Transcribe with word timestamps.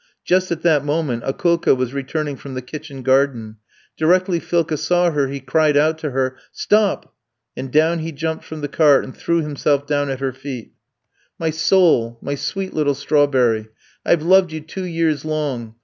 Just 0.25 0.51
at 0.51 0.63
that 0.63 0.83
moment 0.83 1.21
Akoulka 1.27 1.77
was 1.77 1.93
returning 1.93 2.35
from 2.35 2.55
the 2.55 2.63
kitchen 2.63 3.03
garden. 3.03 3.57
Directly 3.97 4.39
Philka 4.39 4.75
saw 4.79 5.11
her 5.11 5.27
he 5.27 5.39
cried 5.39 5.77
out 5.77 5.99
to 5.99 6.09
her: 6.09 6.37
"'Stop!' 6.51 7.13
and 7.55 7.71
down 7.71 7.99
he 7.99 8.11
jumped 8.11 8.43
from 8.43 8.61
the 8.61 8.67
cart 8.67 9.03
and 9.03 9.15
threw 9.15 9.41
himself 9.43 9.85
down 9.85 10.09
at 10.09 10.19
her 10.19 10.33
feet. 10.33 10.73
"'My 11.37 11.51
soul, 11.51 12.17
my 12.19 12.33
sweet 12.33 12.73
little 12.73 12.95
strawberry, 12.95 13.67
I've 14.03 14.23
loved 14.23 14.51
you 14.51 14.61
two 14.61 14.85
years 14.85 15.23
long. 15.23 15.75